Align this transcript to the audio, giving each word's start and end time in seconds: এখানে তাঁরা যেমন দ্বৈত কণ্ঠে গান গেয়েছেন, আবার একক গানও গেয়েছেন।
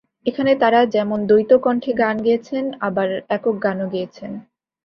এখানে 0.25 0.51
তাঁরা 0.61 0.81
যেমন 0.95 1.19
দ্বৈত 1.29 1.51
কণ্ঠে 1.57 1.91
গান 2.01 2.15
গেয়েছেন, 2.23 2.63
আবার 2.87 3.07
একক 3.29 3.55
গানও 3.63 3.87
গেয়েছেন। 3.93 4.31